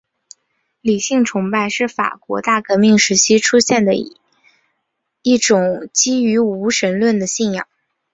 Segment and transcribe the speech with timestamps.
[0.81, 3.93] 理性崇拜是法国大革命时期出现的
[5.21, 7.67] 一种基于无神论的信仰。